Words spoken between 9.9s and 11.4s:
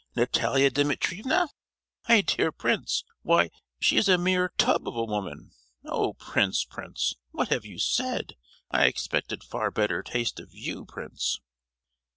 taste of you, prince!"